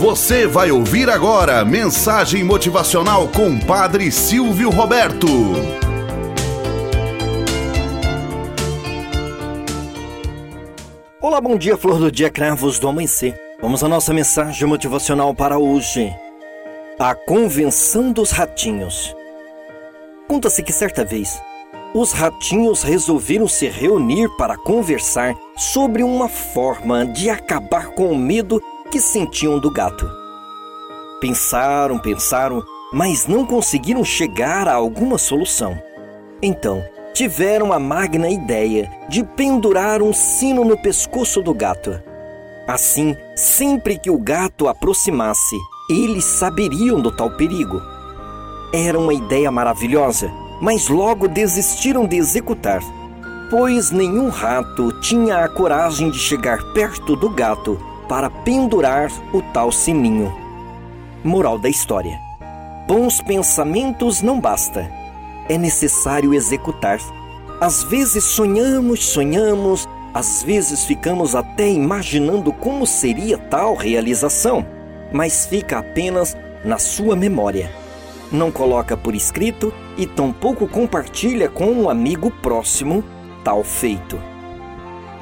[0.00, 5.26] Você vai ouvir agora mensagem motivacional com Padre Silvio Roberto.
[11.20, 13.38] Olá, bom dia, flor do dia, cravos do amanhecer.
[13.60, 16.10] Vamos à nossa mensagem motivacional para hoje.
[16.98, 19.14] A Convenção dos Ratinhos.
[20.26, 21.38] Conta-se que certa vez,
[21.92, 28.62] os ratinhos resolveram se reunir para conversar sobre uma forma de acabar com o medo
[28.90, 30.10] que sentiam do gato.
[31.20, 32.62] Pensaram, pensaram,
[32.92, 35.80] mas não conseguiram chegar a alguma solução.
[36.42, 36.82] Então,
[37.14, 42.02] tiveram a magna ideia de pendurar um sino no pescoço do gato.
[42.66, 45.56] Assim, sempre que o gato aproximasse,
[45.88, 47.80] eles saberiam do tal perigo.
[48.72, 52.80] Era uma ideia maravilhosa, mas logo desistiram de executar,
[53.50, 59.70] pois nenhum rato tinha a coragem de chegar perto do gato para pendurar o tal
[59.70, 60.34] sininho.
[61.22, 62.18] Moral da história:
[62.88, 64.90] Bons pensamentos não basta.
[65.48, 66.98] É necessário executar.
[67.60, 74.66] Às vezes sonhamos, sonhamos, às vezes ficamos até imaginando como seria tal realização,
[75.12, 77.70] mas fica apenas na sua memória.
[78.32, 83.04] Não coloca por escrito e tampouco compartilha com um amigo próximo
[83.44, 84.29] tal feito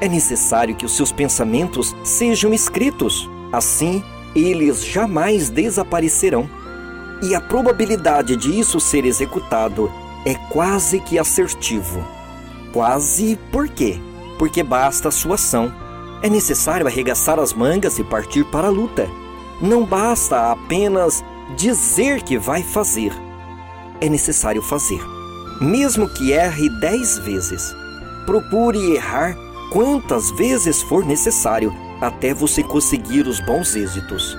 [0.00, 3.28] é necessário que os seus pensamentos sejam escritos.
[3.52, 4.02] Assim,
[4.34, 6.48] eles jamais desaparecerão.
[7.22, 9.90] E a probabilidade de isso ser executado
[10.24, 12.04] é quase que assertivo.
[12.72, 13.98] Quase por quê?
[14.38, 15.72] Porque basta a sua ação.
[16.22, 19.08] É necessário arregaçar as mangas e partir para a luta.
[19.62, 21.24] Não basta apenas
[21.56, 23.12] dizer que vai fazer.
[24.00, 25.00] É necessário fazer.
[25.58, 27.74] Mesmo que erre dez vezes.
[28.26, 34.36] Procure errar quantas vezes for necessário até você conseguir os bons êxitos.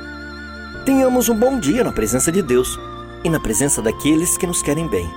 [0.86, 2.80] Tenhamos um bom dia na presença de Deus
[3.23, 5.09] e na presença daqueles que nos querem bem.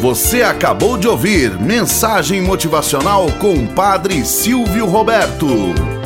[0.00, 6.01] Você acabou de ouvir Mensagem Motivacional com Padre Silvio Roberto.